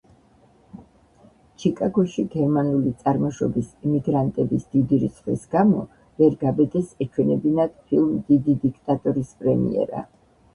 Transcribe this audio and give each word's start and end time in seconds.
ჩიკაგოში 1.63 2.23
გერმანული 2.35 2.93
წარმოშობის 3.03 3.67
ემიგრანტების 3.89 4.65
დიდი 4.71 4.99
რიცხვის 5.05 5.45
გამო 5.53 5.83
ვერ 6.23 6.39
გაბედეს 6.45 6.89
ეჩვენებინათ 7.07 7.77
ფილმ 7.91 8.17
„დიდი 8.33 8.57
დიქტატორის“ 8.67 9.35
პრემიერა. 9.45 10.03